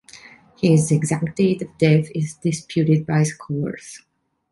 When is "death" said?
1.77-2.07